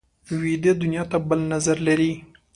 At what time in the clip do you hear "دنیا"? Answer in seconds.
0.81-1.03